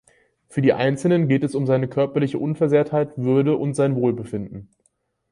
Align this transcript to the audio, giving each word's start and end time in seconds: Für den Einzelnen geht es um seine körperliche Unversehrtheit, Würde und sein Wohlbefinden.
Für 0.47 0.63
den 0.63 0.71
Einzelnen 0.71 1.27
geht 1.27 1.43
es 1.43 1.53
um 1.53 1.67
seine 1.67 1.87
körperliche 1.87 2.39
Unversehrtheit, 2.39 3.15
Würde 3.19 3.55
und 3.55 3.75
sein 3.75 3.95
Wohlbefinden. 3.95 4.71